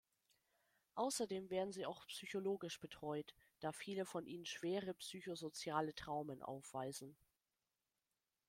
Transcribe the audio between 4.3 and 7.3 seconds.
schwere psychosoziale Traumen aufweisen.